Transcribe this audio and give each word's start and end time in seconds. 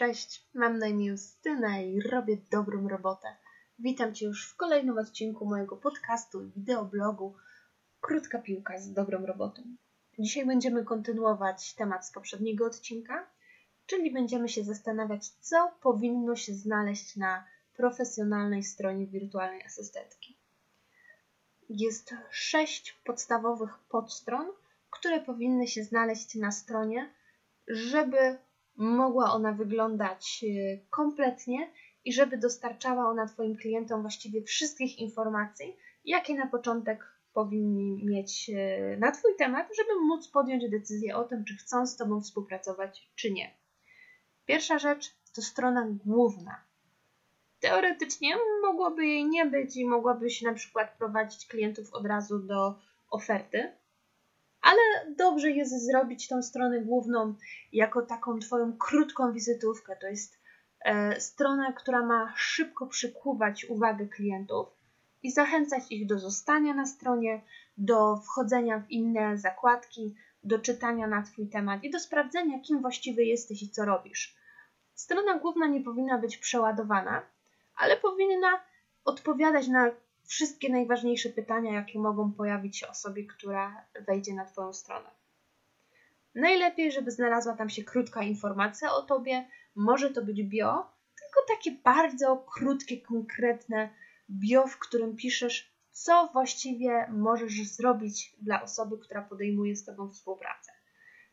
Cześć, 0.00 0.48
mam 0.54 0.78
na 0.78 0.86
imię 0.86 1.06
Justyna 1.06 1.80
i 1.80 2.00
robię 2.00 2.36
dobrą 2.50 2.88
robotę. 2.88 3.36
Witam 3.78 4.14
Cię 4.14 4.26
już 4.26 4.50
w 4.50 4.56
kolejnym 4.56 4.98
odcinku 4.98 5.46
mojego 5.46 5.76
podcastu 5.76 6.44
i 6.44 6.50
wideoblogu 6.50 7.34
Krótka 8.00 8.38
piłka 8.38 8.78
z 8.78 8.92
dobrą 8.92 9.26
robotą. 9.26 9.62
Dzisiaj 10.18 10.46
będziemy 10.46 10.84
kontynuować 10.84 11.74
temat 11.74 12.06
z 12.06 12.12
poprzedniego 12.12 12.66
odcinka, 12.66 13.30
czyli 13.86 14.12
będziemy 14.12 14.48
się 14.48 14.64
zastanawiać, 14.64 15.28
co 15.28 15.72
powinno 15.82 16.36
się 16.36 16.54
znaleźć 16.54 17.16
na 17.16 17.44
profesjonalnej 17.76 18.62
stronie 18.62 19.06
wirtualnej 19.06 19.62
asystentki. 19.62 20.38
Jest 21.68 22.14
sześć 22.30 22.92
podstawowych 23.04 23.78
podstron, 23.78 24.46
które 24.90 25.20
powinny 25.20 25.68
się 25.68 25.84
znaleźć 25.84 26.34
na 26.34 26.52
stronie, 26.52 27.10
żeby 27.68 28.38
mogła 28.80 29.32
ona 29.32 29.52
wyglądać 29.52 30.44
e, 30.44 30.78
kompletnie 30.90 31.70
i 32.04 32.12
żeby 32.12 32.38
dostarczała 32.38 33.10
ona 33.10 33.26
Twoim 33.26 33.56
klientom 33.56 34.00
właściwie 34.00 34.42
wszystkich 34.42 34.98
informacji, 34.98 35.76
jakie 36.04 36.34
na 36.34 36.46
początek 36.46 37.04
powinni 37.32 38.04
mieć 38.04 38.50
e, 38.54 38.96
na 38.96 39.12
Twój 39.12 39.36
temat, 39.38 39.68
żeby 39.76 40.00
móc 40.00 40.28
podjąć 40.28 40.70
decyzję 40.70 41.16
o 41.16 41.24
tym, 41.24 41.44
czy 41.44 41.56
chcą 41.56 41.86
z 41.86 41.96
Tobą 41.96 42.20
współpracować, 42.20 43.10
czy 43.14 43.30
nie. 43.32 43.54
Pierwsza 44.46 44.78
rzecz 44.78 45.14
to 45.34 45.42
strona 45.42 45.86
główna. 46.04 46.64
Teoretycznie 47.60 48.36
mogłoby 48.62 49.06
jej 49.06 49.26
nie 49.26 49.46
być 49.46 49.76
i 49.76 49.88
mogłabyś 49.88 50.42
na 50.42 50.54
przykład 50.54 50.98
prowadzić 50.98 51.46
klientów 51.46 51.94
od 51.94 52.06
razu 52.06 52.38
do 52.38 52.74
oferty, 53.10 53.72
ale 54.62 54.80
dobrze 55.16 55.50
jest 55.50 55.86
zrobić 55.86 56.28
tą 56.28 56.42
stronę 56.42 56.80
główną 56.80 57.34
jako 57.72 58.02
taką 58.02 58.38
Twoją 58.38 58.76
krótką 58.78 59.32
wizytówkę. 59.32 59.96
To 59.96 60.06
jest 60.06 60.38
e, 60.84 61.20
strona, 61.20 61.72
która 61.72 62.06
ma 62.06 62.34
szybko 62.36 62.86
przykuwać 62.86 63.64
uwagę 63.64 64.06
klientów 64.06 64.68
i 65.22 65.30
zachęcać 65.32 65.82
ich 65.90 66.06
do 66.06 66.18
zostania 66.18 66.74
na 66.74 66.86
stronie, 66.86 67.42
do 67.76 68.16
wchodzenia 68.16 68.78
w 68.78 68.90
inne 68.90 69.38
zakładki, 69.38 70.14
do 70.44 70.58
czytania 70.58 71.06
na 71.06 71.22
Twój 71.22 71.48
temat 71.48 71.84
i 71.84 71.90
do 71.90 72.00
sprawdzenia, 72.00 72.58
kim 72.60 72.80
właściwie 72.80 73.24
jesteś 73.24 73.62
i 73.62 73.70
co 73.70 73.84
robisz. 73.84 74.36
Strona 74.94 75.38
główna 75.38 75.66
nie 75.66 75.80
powinna 75.80 76.18
być 76.18 76.36
przeładowana, 76.36 77.22
ale 77.76 77.96
powinna 77.96 78.60
odpowiadać 79.04 79.68
na 79.68 79.90
wszystkie 80.30 80.72
najważniejsze 80.72 81.28
pytania, 81.28 81.74
jakie 81.74 81.98
mogą 81.98 82.32
pojawić 82.32 82.78
się 82.78 82.88
osobie, 82.88 83.26
która 83.26 83.86
wejdzie 84.06 84.34
na 84.34 84.44
Twoją 84.44 84.72
stronę. 84.72 85.10
Najlepiej, 86.34 86.92
żeby 86.92 87.10
znalazła 87.10 87.56
tam 87.56 87.70
się 87.70 87.84
krótka 87.84 88.22
informacja 88.22 88.92
o 88.92 89.02
Tobie. 89.02 89.48
Może 89.74 90.10
to 90.10 90.22
być 90.22 90.42
bio, 90.42 90.92
tylko 91.18 91.56
takie 91.56 91.70
bardzo 91.84 92.36
krótkie, 92.36 93.00
konkretne 93.00 93.90
bio, 94.30 94.66
w 94.66 94.78
którym 94.78 95.16
piszesz, 95.16 95.72
co 95.90 96.30
właściwie 96.32 97.06
możesz 97.08 97.68
zrobić 97.68 98.36
dla 98.42 98.62
osoby, 98.62 98.98
która 98.98 99.22
podejmuje 99.22 99.76
z 99.76 99.84
Tobą 99.84 100.10
współpracę. 100.10 100.72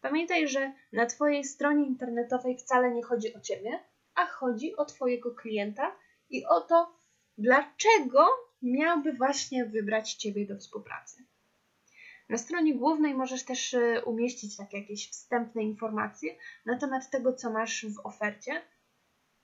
Pamiętaj, 0.02 0.48
że 0.48 0.73
na 0.94 1.06
Twojej 1.06 1.44
stronie 1.44 1.86
internetowej 1.86 2.58
wcale 2.58 2.92
nie 2.92 3.03
chodzi 3.03 3.36
o 3.36 3.40
Ciebie, 3.40 3.80
a 4.16 4.25
chodzi 4.25 4.75
o 4.75 4.86
Twojego 4.86 5.31
klienta 5.36 5.95
i 6.30 6.45
o 6.45 6.62
to, 6.62 6.95
dlaczego 7.38 8.47
miałby 8.61 9.13
właśnie 9.13 9.66
wybrać 9.66 10.13
Ciebie 10.13 10.47
do 10.47 10.58
współpracy. 10.58 11.23
Na 12.30 12.38
stronie 12.38 12.75
głównej 12.75 13.13
możesz 13.13 13.44
też 13.44 13.73
e, 13.73 14.03
umieścić 14.05 14.58
tak 14.58 14.73
jakieś 14.73 15.11
wstępne 15.11 15.63
informacje 15.63 16.36
na 16.66 16.78
temat 16.78 17.09
tego, 17.09 17.33
co 17.33 17.51
masz 17.51 17.85
w 17.85 18.06
ofercie. 18.06 18.62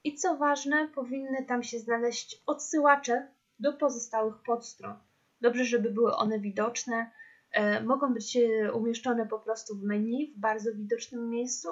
I 0.03 0.15
co 0.15 0.37
ważne, 0.37 0.87
powinny 0.95 1.45
tam 1.45 1.63
się 1.63 1.79
znaleźć 1.79 2.43
odsyłacze 2.45 3.27
do 3.59 3.73
pozostałych 3.73 4.35
podstron. 4.45 4.95
Dobrze, 5.41 5.65
żeby 5.65 5.89
były 5.89 6.15
one 6.15 6.39
widoczne. 6.39 7.11
E, 7.51 7.83
mogą 7.83 8.13
być 8.13 8.37
e, 8.37 8.73
umieszczone 8.73 9.27
po 9.27 9.39
prostu 9.39 9.75
w 9.75 9.83
menu 9.83 10.33
w 10.35 10.39
bardzo 10.39 10.73
widocznym 10.73 11.29
miejscu, 11.29 11.69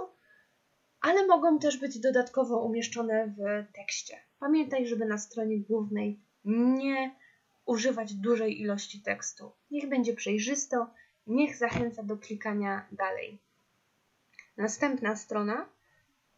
ale 1.01 1.27
mogą 1.27 1.59
też 1.59 1.77
być 1.77 1.99
dodatkowo 1.99 2.65
umieszczone 2.65 3.27
w 3.37 3.65
tekście. 3.75 4.17
Pamiętaj, 4.39 4.87
żeby 4.87 5.05
na 5.05 5.17
stronie 5.17 5.59
głównej 5.59 6.19
nie 6.45 7.15
używać 7.65 8.13
dużej 8.13 8.61
ilości 8.61 9.01
tekstu. 9.01 9.51
Niech 9.71 9.89
będzie 9.89 10.13
przejrzysto, 10.13 10.87
niech 11.27 11.57
zachęca 11.57 12.03
do 12.03 12.17
klikania 12.17 12.87
dalej. 12.91 13.39
Następna 14.57 15.15
strona 15.15 15.69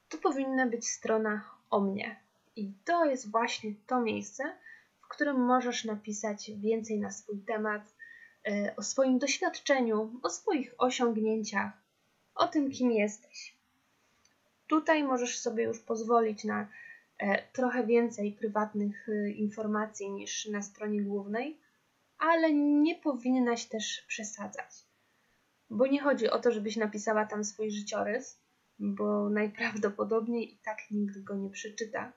to 0.09 0.17
powinna 0.17 0.67
być 0.67 0.87
strona 0.87 1.49
o 1.69 1.79
mnie. 1.79 2.19
I 2.55 2.73
to 2.85 3.05
jest 3.05 3.31
właśnie 3.31 3.73
to 3.87 4.01
miejsce, 4.01 4.43
w 5.01 5.07
którym 5.07 5.45
możesz 5.45 5.85
napisać 5.85 6.51
więcej 6.51 6.99
na 6.99 7.11
swój 7.11 7.39
temat, 7.39 7.93
e, 8.47 8.75
o 8.75 8.83
swoim 8.83 9.19
doświadczeniu, 9.19 10.19
o 10.23 10.29
swoich 10.29 10.73
osiągnięciach, 10.77 11.71
o 12.35 12.47
tym, 12.47 12.71
kim 12.71 12.91
jesteś. 12.91 13.55
Tutaj 14.67 15.03
możesz 15.03 15.39
sobie 15.39 15.63
już 15.63 15.79
pozwolić 15.79 16.43
na 16.43 16.67
trochę 17.53 17.85
więcej 17.85 18.31
prywatnych 18.31 19.09
e, 19.09 19.29
informacji 19.29 20.11
niż 20.11 20.45
na 20.45 20.61
stronie 20.61 21.01
głównej, 21.01 21.59
ale 22.17 22.53
nie 22.53 22.95
powinnaś 22.95 23.65
też 23.65 24.05
przesadzać. 24.07 24.69
Bo 25.69 25.87
nie 25.87 26.01
chodzi 26.01 26.29
o 26.29 26.39
to, 26.39 26.51
żebyś 26.51 26.77
napisała 26.77 27.25
tam 27.25 27.43
swój 27.43 27.71
życiorys, 27.71 28.39
bo 28.79 29.29
najprawdopodobniej 29.29 30.53
i 30.53 30.57
tak 30.57 30.77
nikt 30.91 31.19
go 31.19 31.35
nie 31.35 31.49
przeczyta, 31.49 32.13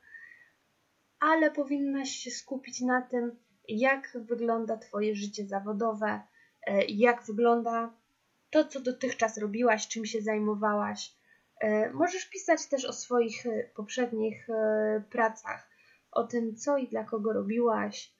ale 1.20 1.50
powinnaś 1.50 2.10
się 2.10 2.30
skupić 2.30 2.80
na 2.80 3.02
tym, 3.02 3.36
jak 3.68 4.18
wygląda 4.20 4.76
Twoje 4.76 5.14
życie 5.14 5.46
zawodowe, 5.46 6.20
e, 6.66 6.84
jak 6.84 7.24
wygląda 7.24 7.94
to, 8.50 8.64
co 8.64 8.80
dotychczas 8.80 9.38
robiłaś, 9.38 9.88
czym 9.88 10.06
się 10.06 10.22
zajmowałaś, 10.22 11.15
E, 11.15 11.15
możesz 11.92 12.28
pisać 12.28 12.66
też 12.66 12.84
o 12.84 12.92
swoich 12.92 13.46
e, 13.46 13.64
poprzednich 13.74 14.50
e, 14.50 15.02
pracach, 15.10 15.68
o 16.12 16.24
tym, 16.24 16.56
co 16.56 16.76
i 16.76 16.88
dla 16.88 17.04
kogo 17.04 17.32
robiłaś, 17.32 18.12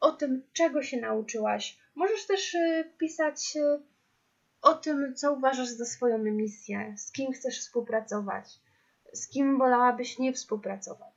o 0.00 0.12
tym, 0.12 0.42
czego 0.52 0.82
się 0.82 1.00
nauczyłaś. 1.00 1.78
Możesz 1.94 2.26
też 2.26 2.56
pisać 2.98 3.56
o 4.62 4.74
tym, 4.74 5.14
co 5.14 5.32
uważasz 5.32 5.68
za 5.68 5.84
swoją 5.84 6.18
misję, 6.18 6.94
z 6.96 7.12
kim 7.12 7.32
chcesz 7.32 7.60
współpracować, 7.60 8.60
z 9.12 9.28
kim 9.28 9.58
wolałabyś 9.58 10.18
nie 10.18 10.32
współpracować. 10.32 11.12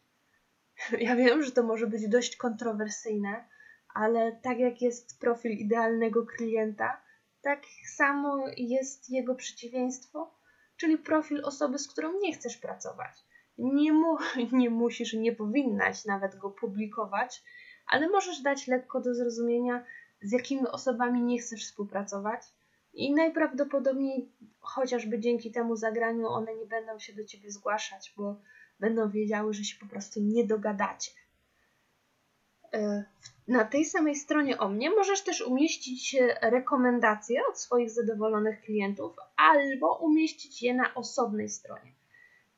Ja 0.99 1.15
wiem, 1.15 1.43
że 1.43 1.51
to 1.51 1.63
może 1.63 1.87
być 1.87 2.07
dość 2.07 2.35
kontrowersyjne, 2.35 3.45
ale 3.93 4.31
tak 4.31 4.59
jak 4.59 4.81
jest 4.81 5.19
profil 5.19 5.51
idealnego 5.51 6.25
klienta, 6.25 7.01
tak 7.41 7.61
samo 7.95 8.45
jest 8.57 9.09
jego 9.09 9.35
przeciwieństwo 9.35 10.35
czyli 10.77 10.97
profil 10.97 11.45
osoby, 11.45 11.79
z 11.79 11.87
którą 11.87 12.19
nie 12.19 12.33
chcesz 12.33 12.57
pracować. 12.57 13.11
Nie, 13.57 13.93
mu, 13.93 14.17
nie 14.51 14.69
musisz, 14.69 15.13
nie 15.13 15.35
powinnaś 15.35 16.05
nawet 16.05 16.35
go 16.35 16.49
publikować, 16.49 17.43
ale 17.87 18.09
możesz 18.09 18.41
dać 18.41 18.67
lekko 18.67 19.01
do 19.01 19.13
zrozumienia, 19.13 19.85
z 20.21 20.31
jakimi 20.31 20.67
osobami 20.67 21.21
nie 21.21 21.39
chcesz 21.39 21.65
współpracować. 21.65 22.41
I 22.93 23.13
najprawdopodobniej, 23.13 24.31
chociażby 24.59 25.19
dzięki 25.19 25.51
temu 25.51 25.75
zagraniu, 25.75 26.27
one 26.27 26.55
nie 26.55 26.65
będą 26.65 26.99
się 26.99 27.13
do 27.13 27.25
ciebie 27.25 27.51
zgłaszać, 27.51 28.13
bo 28.17 28.41
będą 28.79 29.09
wiedziały, 29.09 29.53
że 29.53 29.63
się 29.63 29.79
po 29.79 29.85
prostu 29.85 30.19
nie 30.23 30.47
dogadacie. 30.47 31.11
E, 32.75 33.03
na 33.47 33.65
tej 33.65 33.85
samej 33.85 34.15
stronie 34.15 34.57
o 34.57 34.69
mnie 34.69 34.89
możesz 34.89 35.21
też 35.21 35.41
umieścić 35.41 36.15
rekomendacje 36.41 37.41
od 37.49 37.59
swoich 37.59 37.89
zadowolonych 37.89 38.61
klientów 38.61 39.15
albo 39.37 39.97
umieścić 39.97 40.63
je 40.63 40.73
na 40.73 40.93
osobnej 40.93 41.49
stronie. 41.49 41.91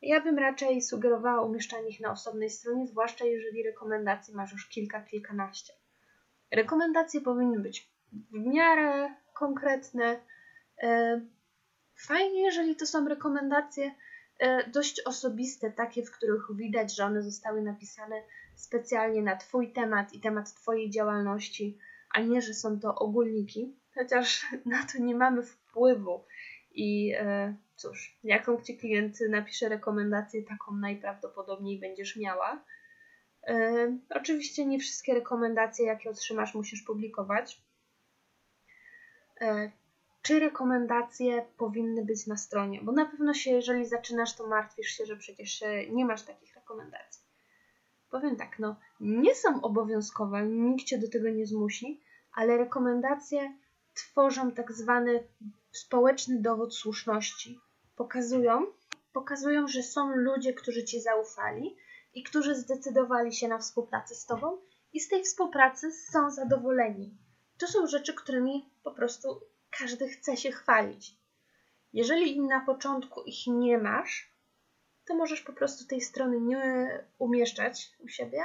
Ja 0.02 0.22
bym 0.22 0.40
raczej 0.40 0.82
sugerowała 0.82 1.42
umieszczanie 1.42 1.90
ich 1.90 2.00
na 2.00 2.12
osobnej 2.12 2.50
stronie, 2.50 2.88
zwłaszcza 2.88 3.26
jeżeli 3.26 3.64
rekomendacji 3.64 4.36
masz 4.36 4.52
już 4.52 4.70
kilka, 4.70 5.02
kilkanaście. 5.02 5.74
Rekomendacje 6.52 7.22
powinny 7.22 7.60
być 7.60 7.90
w 8.12 8.34
miarę 8.34 9.14
konkretne. 9.34 10.20
E, 10.84 11.22
fajnie, 11.96 12.42
jeżeli 12.42 12.76
to 12.76 12.86
są 12.86 13.08
rekomendacje 13.08 13.92
e, 14.40 14.70
dość 14.70 15.02
osobiste, 15.06 15.72
takie, 15.72 16.04
w 16.04 16.12
których 16.12 16.56
widać, 16.56 16.96
że 16.96 17.06
one 17.06 17.24
zostały 17.24 17.62
napisane 17.62 18.22
specjalnie 18.58 19.22
na 19.22 19.36
Twój 19.36 19.74
temat 19.74 20.14
i 20.14 20.20
temat 20.20 20.54
Twojej 20.54 20.90
działalności, 20.90 21.78
a 22.14 22.22
nie, 22.22 22.42
że 22.42 22.54
są 22.54 22.80
to 22.80 22.96
ogólniki, 22.96 23.76
chociaż 23.96 24.46
na 24.66 24.84
to 24.84 24.98
nie 25.00 25.16
mamy 25.16 25.44
wpływu. 25.44 26.26
I 26.72 27.14
e, 27.18 27.56
cóż, 27.76 28.20
jaką 28.24 28.62
Ci 28.62 28.78
klient 28.78 29.18
napisze 29.30 29.70
rekomendację, 29.70 30.44
taką 30.44 30.76
najprawdopodobniej 30.76 31.80
będziesz 31.80 32.16
miała. 32.16 32.64
E, 33.48 33.98
oczywiście 34.10 34.66
nie 34.66 34.80
wszystkie 34.80 35.14
rekomendacje, 35.14 35.86
jakie 35.86 36.10
otrzymasz, 36.10 36.54
musisz 36.54 36.82
publikować. 36.82 37.62
E, 39.42 39.72
czy 40.22 40.40
rekomendacje 40.40 41.46
powinny 41.58 42.06
być 42.06 42.28
na 42.28 42.38
stronie, 42.38 42.80
bo 42.84 42.92
na 42.92 43.06
pewno 43.06 43.34
się, 43.34 43.52
jeżeli 43.52 43.86
zaczynasz, 43.86 44.36
to 44.36 44.48
martwisz 44.48 44.88
się, 44.88 45.06
że 45.06 45.18
przecież 45.18 45.64
nie 45.90 46.06
masz 46.06 46.24
takich 46.24 46.56
rekomendacji. 46.56 47.27
Powiem 48.10 48.36
tak, 48.36 48.60
no, 48.60 48.76
nie 49.00 49.36
są 49.36 49.62
obowiązkowe, 49.62 50.46
nikt 50.46 50.86
cię 50.86 50.98
do 50.98 51.10
tego 51.10 51.30
nie 51.30 51.46
zmusi, 51.46 52.02
ale 52.34 52.58
rekomendacje 52.58 53.58
tworzą 53.94 54.52
tak 54.52 54.72
zwany 54.72 55.28
społeczny 55.72 56.42
dowód 56.42 56.76
słuszności. 56.76 57.60
Pokazują, 57.96 58.66
pokazują, 59.14 59.68
że 59.68 59.84
są 59.84 60.16
ludzie, 60.16 60.54
którzy 60.54 60.84
ci 60.84 61.02
zaufali 61.02 61.78
i 62.14 62.24
którzy 62.24 62.56
zdecydowali 62.56 63.36
się 63.36 63.48
na 63.48 63.58
współpracę 63.58 64.16
z 64.16 64.26
tobą 64.26 64.58
i 64.94 65.00
z 65.00 65.10
tej 65.10 65.24
współpracy 65.24 65.92
są 65.92 66.32
zadowoleni. 66.32 67.18
To 67.58 67.68
są 67.68 67.88
rzeczy, 67.88 68.14
którymi 68.14 68.70
po 68.84 68.92
prostu 68.92 69.42
każdy 69.80 70.10
chce 70.10 70.38
się 70.38 70.52
chwalić. 70.52 71.16
Jeżeli 71.94 72.42
na 72.42 72.66
początku 72.66 73.24
ich 73.24 73.48
nie 73.48 73.78
masz, 73.78 74.37
to 75.08 75.16
możesz 75.16 75.42
po 75.42 75.54
prostu 75.54 75.88
tej 75.88 76.02
strony 76.02 76.42
nie 76.42 76.90
umieszczać 77.18 77.92
u 78.00 78.08
siebie 78.08 78.40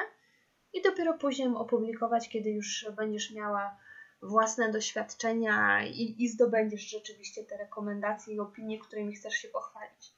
i 0.72 0.82
dopiero 0.82 1.14
później 1.14 1.48
opublikować, 1.48 2.28
kiedy 2.28 2.50
już 2.50 2.86
będziesz 2.96 3.34
miała 3.34 3.76
własne 4.22 4.72
doświadczenia 4.72 5.84
i, 5.86 6.14
i 6.18 6.28
zdobędziesz 6.28 6.90
rzeczywiście 6.90 7.44
te 7.44 7.56
rekomendacje 7.56 8.34
i 8.34 8.40
opinie, 8.40 8.78
którymi 8.78 9.14
chcesz 9.14 9.34
się 9.34 9.48
pochwalić. 9.48 10.12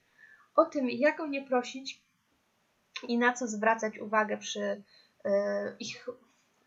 O 0.57 0.65
tym, 0.65 0.91
jak 0.91 1.21
o 1.21 1.27
nie 1.27 1.43
prosić 1.47 2.03
i 3.09 3.19
na 3.19 3.33
co 3.33 3.47
zwracać 3.47 3.99
uwagę 3.99 4.39
przy 4.39 4.61
y, 4.61 4.83
ich 5.81 6.07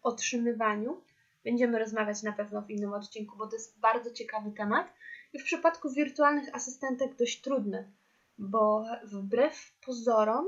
otrzymywaniu, 0.03 1.01
będziemy 1.44 1.79
rozmawiać 1.79 2.24
na 2.24 2.33
pewno 2.33 2.62
w 2.62 2.69
innym 2.69 2.94
odcinku, 2.94 3.38
bo 3.38 3.47
to 3.47 3.56
jest 3.56 3.79
bardzo 3.79 4.12
ciekawy 4.12 4.51
temat 4.51 4.94
i 5.33 5.39
w 5.39 5.44
przypadku 5.44 5.89
wirtualnych 5.89 6.56
asystentek 6.56 7.15
dość 7.15 7.41
trudny, 7.41 7.91
bo 8.38 8.86
wbrew 9.04 9.74
pozorom 9.86 10.45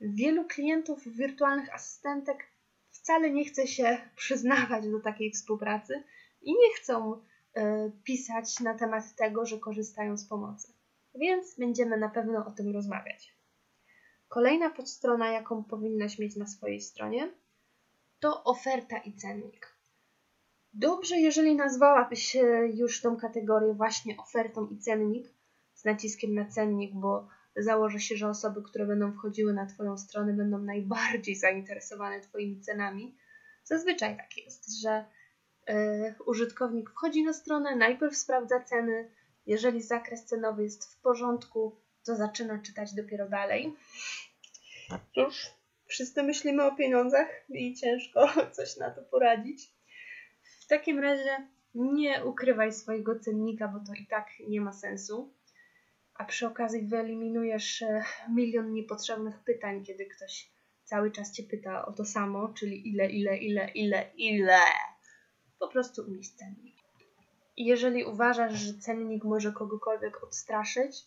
wielu 0.00 0.44
klientów 0.44 1.08
wirtualnych 1.08 1.74
asystentek 1.74 2.38
wcale 2.90 3.30
nie 3.30 3.44
chce 3.44 3.66
się 3.66 3.98
przyznawać 4.16 4.88
do 4.90 5.00
takiej 5.00 5.32
współpracy 5.32 6.02
i 6.42 6.52
nie 6.52 6.74
chcą 6.76 7.14
y, 7.14 7.20
pisać 8.04 8.60
na 8.60 8.74
temat 8.74 9.14
tego, 9.16 9.46
że 9.46 9.58
korzystają 9.58 10.16
z 10.16 10.28
pomocy. 10.28 10.72
Więc 11.14 11.54
będziemy 11.58 11.96
na 11.96 12.08
pewno 12.08 12.46
o 12.46 12.50
tym 12.50 12.72
rozmawiać. 12.72 13.34
Kolejna 14.28 14.70
podstrona, 14.70 15.30
jaką 15.30 15.64
powinnaś 15.64 16.18
mieć 16.18 16.36
na 16.36 16.46
swojej 16.46 16.80
stronie, 16.80 17.32
to 18.20 18.44
oferta 18.44 18.98
i 18.98 19.12
cennik. 19.12 19.78
Dobrze, 20.72 21.16
jeżeli 21.16 21.56
nazwałabyś 21.56 22.36
już 22.74 23.00
tą 23.00 23.16
kategorię 23.16 23.74
właśnie 23.74 24.16
ofertą 24.16 24.66
i 24.66 24.78
cennik 24.78 25.28
z 25.78 25.84
naciskiem 25.84 26.34
na 26.34 26.44
cennik, 26.44 26.94
bo 26.94 27.28
założę 27.56 28.00
się, 28.00 28.16
że 28.16 28.28
osoby, 28.28 28.62
które 28.62 28.86
będą 28.86 29.12
wchodziły 29.12 29.52
na 29.52 29.66
Twoją 29.66 29.98
stronę, 29.98 30.32
będą 30.32 30.58
najbardziej 30.58 31.36
zainteresowane 31.36 32.20
Twoimi 32.20 32.60
cenami. 32.60 33.16
Zazwyczaj 33.64 34.16
tak 34.16 34.36
jest, 34.36 34.80
że 34.80 35.04
y, 35.70 35.74
użytkownik 36.26 36.90
wchodzi 36.90 37.24
na 37.24 37.32
stronę, 37.32 37.76
najpierw 37.76 38.16
sprawdza 38.16 38.60
ceny. 38.60 39.10
Jeżeli 39.46 39.82
zakres 39.82 40.24
cenowy 40.24 40.62
jest 40.62 40.94
w 40.94 41.00
porządku, 41.00 41.76
to 42.06 42.16
zaczyna 42.16 42.58
czytać 42.58 42.94
dopiero 42.94 43.28
dalej. 43.28 43.76
Cóż, 45.14 45.46
wszyscy 45.86 46.22
myślimy 46.22 46.64
o 46.64 46.76
pieniądzach 46.76 47.28
i 47.48 47.74
ciężko 47.74 48.28
coś 48.56 48.76
na 48.76 48.90
to 48.90 49.02
poradzić. 49.02 49.70
W 50.60 50.66
takim 50.66 50.98
razie 50.98 51.48
nie 51.74 52.24
ukrywaj 52.24 52.72
swojego 52.72 53.20
cennika, 53.20 53.68
bo 53.68 53.80
to 53.86 53.92
i 54.02 54.06
tak 54.06 54.26
nie 54.48 54.60
ma 54.60 54.72
sensu. 54.72 55.37
A 56.18 56.24
przy 56.24 56.46
okazji 56.46 56.82
wyeliminujesz 56.82 57.82
e, 57.82 58.04
milion 58.34 58.72
niepotrzebnych 58.72 59.38
pytań, 59.38 59.84
kiedy 59.84 60.06
ktoś 60.06 60.50
cały 60.84 61.10
czas 61.10 61.32
cię 61.32 61.42
pyta 61.42 61.86
o 61.86 61.92
to 61.92 62.04
samo, 62.04 62.48
czyli 62.48 62.88
ile, 62.88 63.10
ile, 63.10 63.36
ile, 63.36 63.70
ile, 63.70 64.10
ile. 64.16 64.60
Po 65.58 65.68
prostu 65.68 66.02
umieść 66.02 66.34
cennik. 66.34 66.76
Jeżeli 67.56 68.04
uważasz, 68.04 68.58
że 68.58 68.74
cennik 68.74 69.24
może 69.24 69.52
kogokolwiek 69.52 70.22
odstraszyć, 70.24 71.04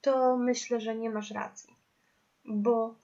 to 0.00 0.36
myślę, 0.36 0.80
że 0.80 0.96
nie 0.96 1.10
masz 1.10 1.30
racji. 1.30 1.76
Bo 2.44 2.94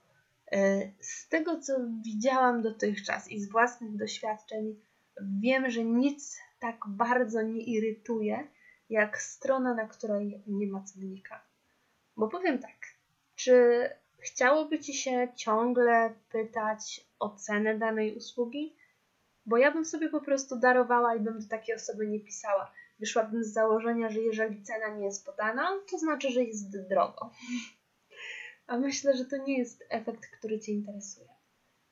e, 0.51 0.91
z 0.99 1.27
tego, 1.27 1.59
co 1.59 1.73
widziałam 2.05 2.61
dotychczas 2.61 3.31
i 3.31 3.39
z 3.39 3.51
własnych 3.51 3.95
doświadczeń, 3.95 4.75
wiem, 5.41 5.69
że 5.69 5.83
nic 5.83 6.39
tak 6.59 6.77
bardzo 6.87 7.41
nie 7.41 7.63
irytuje, 7.63 8.47
jak 8.93 9.21
strona, 9.21 9.73
na 9.73 9.87
której 9.87 10.41
nie 10.47 10.67
ma 10.67 10.83
cennika. 10.83 11.41
Bo 12.17 12.27
powiem 12.27 12.59
tak, 12.59 12.77
czy 13.35 13.89
chciałoby 14.19 14.79
Ci 14.79 14.93
się 14.93 15.27
ciągle 15.35 16.13
pytać 16.29 17.07
o 17.19 17.29
cenę 17.29 17.77
danej 17.77 18.17
usługi? 18.17 18.75
Bo 19.45 19.57
ja 19.57 19.71
bym 19.71 19.85
sobie 19.85 20.09
po 20.09 20.21
prostu 20.21 20.59
darowała 20.59 21.15
i 21.15 21.19
bym 21.19 21.39
do 21.39 21.47
takiej 21.47 21.75
osoby 21.75 22.07
nie 22.07 22.19
pisała. 22.19 22.71
Wyszłabym 22.99 23.43
z 23.43 23.53
założenia, 23.53 24.09
że 24.09 24.19
jeżeli 24.19 24.63
cena 24.63 24.87
nie 24.87 25.05
jest 25.05 25.25
podana, 25.25 25.71
to 25.91 25.97
znaczy, 25.97 26.31
że 26.31 26.43
jest 26.43 26.87
drogo. 26.89 27.31
A 28.67 28.77
myślę, 28.77 29.17
że 29.17 29.25
to 29.25 29.37
nie 29.37 29.57
jest 29.57 29.83
efekt, 29.89 30.27
który 30.27 30.59
Cię 30.59 30.71
interesuje. 30.71 31.27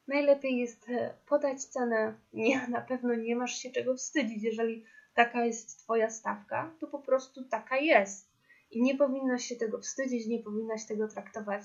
Najlepiej 0.07 0.57
jest 0.57 0.89
e, 0.89 1.13
podać 1.25 1.63
cenę. 1.63 2.13
Nie, 2.33 2.67
na 2.67 2.81
pewno 2.81 3.15
nie 3.15 3.35
masz 3.35 3.55
się 3.55 3.71
czego 3.71 3.95
wstydzić. 3.95 4.43
Jeżeli 4.43 4.85
taka 5.13 5.45
jest 5.45 5.79
Twoja 5.79 6.09
stawka, 6.09 6.71
to 6.79 6.87
po 6.87 6.99
prostu 6.99 7.45
taka 7.45 7.77
jest. 7.77 8.31
I 8.71 8.81
nie 8.81 8.97
powinnaś 8.97 9.45
się 9.45 9.55
tego 9.55 9.79
wstydzić, 9.79 10.27
nie 10.27 10.39
powinnaś 10.39 10.85
tego 10.85 11.07
traktować 11.07 11.63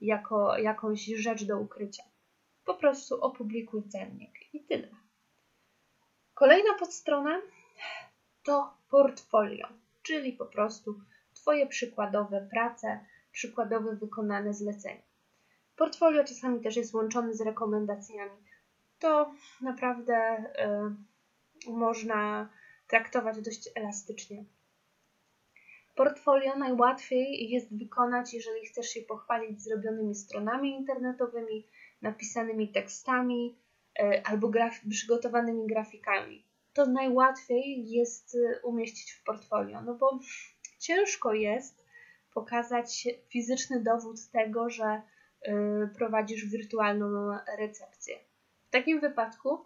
jako 0.00 0.58
jakąś 0.58 1.04
rzecz 1.04 1.44
do 1.44 1.58
ukrycia. 1.58 2.02
Po 2.64 2.74
prostu 2.74 3.20
opublikuj 3.20 3.88
cennik 3.88 4.54
i 4.54 4.64
tyle. 4.64 4.88
Kolejna 6.34 6.74
podstrona 6.78 7.40
to 8.44 8.74
portfolio, 8.90 9.68
czyli 10.02 10.32
po 10.32 10.46
prostu 10.46 11.00
Twoje 11.34 11.66
przykładowe 11.66 12.48
prace, 12.50 13.04
przykładowe 13.32 13.96
wykonane 13.96 14.54
zlecenia. 14.54 15.02
Portfolio 15.76 16.24
czasami 16.24 16.60
też 16.60 16.76
jest 16.76 16.94
łączone 16.94 17.34
z 17.34 17.40
rekomendacjami. 17.40 18.38
To 18.98 19.34
naprawdę 19.60 20.44
y, 21.66 21.70
można 21.70 22.48
traktować 22.88 23.40
dość 23.40 23.68
elastycznie. 23.74 24.44
Portfolio 25.96 26.56
najłatwiej 26.56 27.50
jest 27.50 27.78
wykonać, 27.78 28.34
jeżeli 28.34 28.66
chcesz 28.66 28.88
się 28.88 29.02
pochwalić 29.02 29.62
zrobionymi 29.62 30.14
stronami 30.14 30.70
internetowymi, 30.70 31.66
napisanymi 32.02 32.72
tekstami 32.72 33.58
y, 34.00 34.22
albo 34.24 34.48
graf 34.48 34.80
przygotowanymi 34.90 35.66
grafikami. 35.66 36.44
To 36.72 36.86
najłatwiej 36.86 37.88
jest 37.90 38.34
y, 38.34 38.60
umieścić 38.62 39.12
w 39.12 39.24
portfolio, 39.24 39.82
no 39.82 39.94
bo 39.94 40.18
ciężko 40.78 41.34
jest 41.34 41.84
pokazać 42.34 43.08
fizyczny 43.28 43.82
dowód 43.82 44.30
tego, 44.32 44.70
że 44.70 45.02
y, 45.48 45.50
prowadzisz 45.94 46.44
wirtualną 46.46 47.38
recepcję. 47.58 48.18
W 48.68 48.70
takim 48.70 49.00
wypadku 49.00 49.64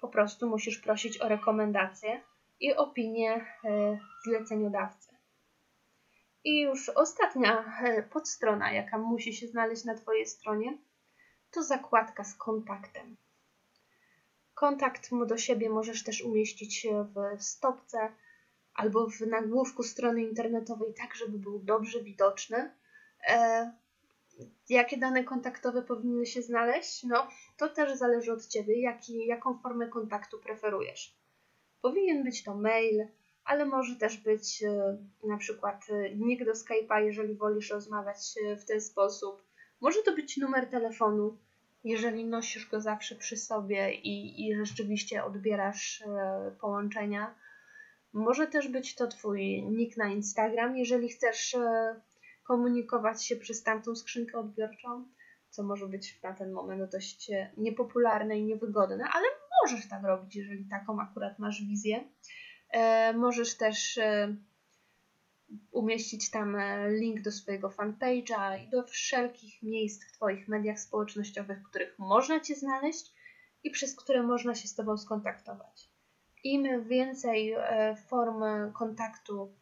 po 0.00 0.08
prostu 0.08 0.48
musisz 0.48 0.78
prosić 0.78 1.20
o 1.20 1.28
rekomendacje 1.28 2.20
i 2.64 2.74
opinię 2.74 3.36
y, 3.36 3.98
zleceniodawcy. 4.24 5.08
I 6.44 6.60
już 6.60 6.88
ostatnia 6.88 7.80
y, 7.86 8.02
podstrona, 8.02 8.72
jaka 8.72 8.98
musi 8.98 9.34
się 9.34 9.46
znaleźć 9.46 9.84
na 9.84 9.94
Twojej 9.94 10.26
stronie, 10.26 10.78
to 11.50 11.62
zakładka 11.62 12.24
z 12.24 12.34
kontaktem. 12.34 13.16
Kontakt 14.54 15.10
do 15.26 15.38
siebie 15.38 15.70
możesz 15.70 16.04
też 16.04 16.22
umieścić 16.22 16.86
w 17.38 17.42
stopce 17.42 18.12
albo 18.74 19.06
w 19.10 19.20
nagłówku 19.20 19.82
strony 19.82 20.22
internetowej, 20.22 20.94
tak 20.94 21.14
żeby 21.14 21.38
był 21.38 21.58
dobrze 21.58 22.02
widoczny. 22.02 22.74
E, 23.28 23.72
jakie 24.68 24.96
dane 24.96 25.24
kontaktowe 25.24 25.82
powinny 25.82 26.26
się 26.26 26.42
znaleźć? 26.42 27.04
No, 27.04 27.28
to 27.56 27.68
też 27.68 27.98
zależy 27.98 28.32
od 28.32 28.46
Ciebie, 28.46 28.80
jaki, 28.80 29.26
jaką 29.26 29.58
formę 29.58 29.88
kontaktu 29.88 30.38
preferujesz. 30.38 31.23
Powinien 31.84 32.24
być 32.24 32.42
to 32.42 32.54
mail, 32.54 33.06
ale 33.44 33.66
może 33.66 33.96
też 33.96 34.16
być 34.16 34.62
e, 34.62 34.98
na 35.24 35.36
przykład 35.36 35.86
e, 35.90 36.14
nick 36.14 36.44
do 36.44 36.52
Skype'a, 36.52 37.04
jeżeli 37.04 37.34
wolisz 37.34 37.70
rozmawiać 37.70 38.34
e, 38.46 38.56
w 38.56 38.64
ten 38.64 38.80
sposób. 38.80 39.42
Może 39.80 40.02
to 40.02 40.14
być 40.14 40.36
numer 40.36 40.70
telefonu, 40.70 41.38
jeżeli 41.84 42.24
nosisz 42.24 42.68
go 42.70 42.80
zawsze 42.80 43.14
przy 43.14 43.36
sobie 43.36 43.94
i, 43.94 44.46
i 44.46 44.56
rzeczywiście 44.66 45.24
odbierasz 45.24 46.02
połączenia. 46.60 47.34
Może 48.12 48.46
też 48.46 48.68
być 48.68 48.94
to 48.94 49.06
Twój 49.06 49.62
nick 49.62 49.96
na 49.96 50.08
Instagram, 50.08 50.76
jeżeli 50.76 51.08
chcesz 51.08 51.56
komunikować 52.44 53.24
się 53.24 53.36
przez 53.36 53.62
tamtą 53.62 53.96
skrzynkę 53.96 54.38
odbiorczą, 54.38 55.08
co 55.50 55.62
może 55.62 55.86
być 55.86 56.22
na 56.22 56.32
ten 56.32 56.52
moment 56.52 56.92
dość 56.92 57.30
niepopularne 57.56 58.38
i 58.38 58.44
niewygodne, 58.44 59.04
ale 59.12 59.26
możesz 59.64 59.88
tak 59.88 60.04
robić, 60.04 60.36
jeżeli 60.36 60.64
taką 60.64 61.00
akurat 61.00 61.38
masz 61.38 61.62
wizję. 61.62 62.04
E, 62.70 63.12
możesz 63.12 63.56
też 63.56 63.98
umieścić 65.72 66.30
tam 66.30 66.56
e, 66.56 66.90
link 66.90 67.20
do 67.20 67.32
swojego 67.32 67.68
fanpage'a 67.68 68.64
i 68.64 68.70
do 68.70 68.82
wszelkich 68.82 69.62
miejsc 69.62 70.04
w 70.04 70.12
Twoich 70.12 70.48
mediach 70.48 70.80
społecznościowych, 70.80 71.58
w 71.60 71.68
których 71.68 71.98
można 71.98 72.40
Cię 72.40 72.54
znaleźć 72.54 73.12
i 73.64 73.70
przez 73.70 73.96
które 73.96 74.22
można 74.22 74.54
się 74.54 74.68
z 74.68 74.74
Tobą 74.74 74.96
skontaktować. 74.96 75.88
Im 76.44 76.84
więcej 76.84 77.52
e, 77.52 77.96
form 78.08 78.42
kontaktu 78.72 79.54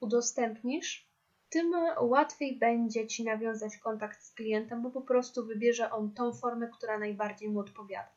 udostępnisz, 0.00 1.06
tym 1.48 1.72
łatwiej 2.00 2.58
będzie 2.58 3.06
Ci 3.06 3.24
nawiązać 3.24 3.76
kontakt 3.76 4.22
z 4.22 4.32
klientem, 4.32 4.82
bo 4.82 4.90
po 4.90 5.02
prostu 5.02 5.46
wybierze 5.46 5.90
on 5.90 6.14
tą 6.14 6.32
formę, 6.32 6.68
która 6.68 6.98
najbardziej 6.98 7.48
mu 7.48 7.60
odpowiada. 7.60 8.15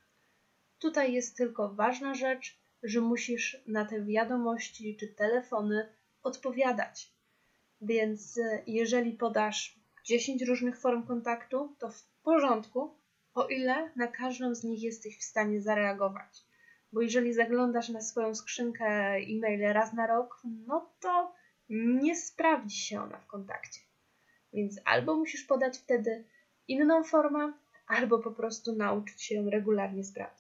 Tutaj 0.80 1.14
jest 1.14 1.38
tylko 1.38 1.70
ważna 1.70 2.14
rzecz, 2.14 2.58
że 2.84 3.02
musisz 3.02 3.64
na 3.68 3.86
te 3.86 4.06
wiadomości 4.06 4.98
czy 5.00 5.08
telefony 5.08 5.90
odpowiadać. 6.24 7.14
Więc 7.82 8.38
e, 8.38 8.64
jeżeli 8.68 9.14
podasz 9.14 9.80
10 10.06 10.42
różnych 10.42 10.80
form 10.80 11.08
kontaktu, 11.08 11.76
to 11.80 11.90
w 11.90 12.04
porządku, 12.24 12.94
o 13.34 13.48
ile 13.48 13.92
na 13.96 14.08
każdą 14.08 14.56
z 14.56 14.64
nich 14.64 14.84
jesteś 14.84 15.20
w 15.20 15.24
stanie 15.24 15.62
zareagować. 15.62 16.46
Bo 16.94 17.02
jeżeli 17.02 17.34
zaglądasz 17.34 17.90
na 17.90 18.02
swoją 18.02 18.36
skrzynkę 18.36 18.86
e-mail 19.16 19.74
raz 19.74 19.94
na 19.94 20.08
rok, 20.08 20.42
no 20.68 20.94
to 21.00 21.34
nie 21.70 22.16
sprawdzi 22.16 22.78
się 22.78 23.02
ona 23.02 23.18
w 23.18 23.28
kontakcie. 23.28 23.80
Więc 24.54 24.80
albo 24.86 25.16
musisz 25.16 25.44
podać 25.44 25.78
wtedy 25.78 26.24
inną 26.68 27.04
formę, 27.04 27.54
albo 27.88 28.20
po 28.20 28.32
prostu 28.32 28.76
nauczyć 28.76 29.22
się 29.24 29.36
ją 29.36 29.50
regularnie 29.50 30.04
sprawdzić. 30.04 30.39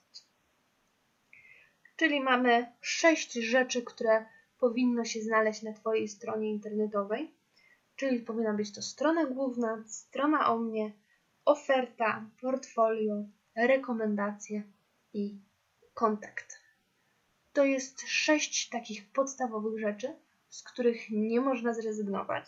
Czyli 1.99 2.21
mamy 2.21 2.71
sześć 2.81 3.33
rzeczy, 3.33 3.81
które 3.83 4.25
powinno 4.59 5.05
się 5.05 5.21
znaleźć 5.21 5.61
na 5.61 5.73
Twojej 5.73 6.07
stronie 6.07 6.49
internetowej. 6.49 7.31
Czyli 7.95 8.19
powinna 8.19 8.53
być 8.53 8.73
to 8.73 8.81
strona 8.81 9.25
główna, 9.25 9.83
strona 9.87 10.49
o 10.49 10.57
mnie, 10.57 10.91
oferta, 11.45 12.25
portfolio, 12.41 13.23
rekomendacje 13.55 14.63
i 15.13 15.39
kontakt. 15.93 16.59
To 17.53 17.65
jest 17.65 18.01
sześć 18.01 18.69
takich 18.69 19.11
podstawowych 19.11 19.79
rzeczy, 19.79 20.15
z 20.49 20.63
których 20.63 21.09
nie 21.09 21.41
można 21.41 21.73
zrezygnować, 21.73 22.45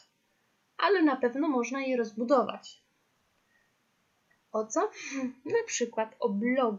ale 0.77 1.01
na 1.01 1.15
pewno 1.15 1.47
można 1.47 1.81
je 1.81 1.97
rozbudować. 1.97 2.81
O 4.51 4.65
co? 4.65 4.91
Na 5.55 5.63
przykład 5.65 6.15
o 6.19 6.29
blog. 6.29 6.75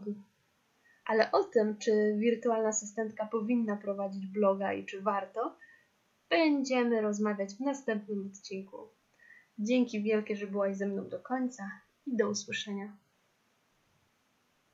Ale 1.05 1.31
o 1.31 1.43
tym, 1.43 1.77
czy 1.77 2.15
wirtualna 2.17 2.69
asystentka 2.69 3.25
powinna 3.25 3.77
prowadzić 3.77 4.27
bloga 4.27 4.73
i 4.73 4.85
czy 4.85 5.01
warto, 5.01 5.57
będziemy 6.29 7.01
rozmawiać 7.01 7.53
w 7.53 7.59
następnym 7.59 8.27
odcinku. 8.27 8.77
Dzięki 9.59 10.03
wielkie, 10.03 10.35
że 10.35 10.47
byłaś 10.47 10.77
ze 10.77 10.87
mną 10.87 11.09
do 11.09 11.19
końca 11.19 11.71
i 12.05 12.17
do 12.17 12.29
usłyszenia. 12.29 12.97